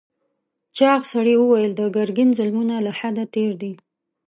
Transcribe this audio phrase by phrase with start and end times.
[0.77, 3.73] چاغ سړي وویل د ګرګین ظلمونه له حده تېر دي.